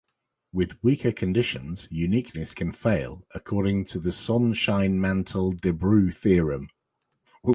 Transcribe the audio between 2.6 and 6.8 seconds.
fail, according to the Sonnenschein-Mantel-Debreu theorem.